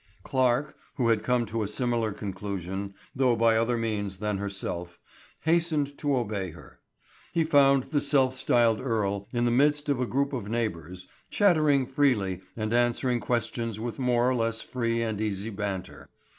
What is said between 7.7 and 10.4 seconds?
the self styled Earle in the midst of the group